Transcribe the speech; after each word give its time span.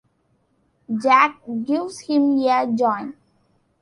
Jack 0.99 1.39
gives 1.67 1.99
him 2.07 2.39
a 2.39 2.65
joint. 2.75 3.13